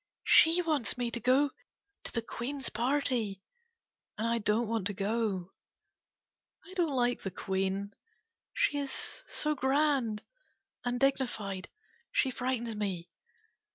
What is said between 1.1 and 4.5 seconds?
to go to the Queen a party and I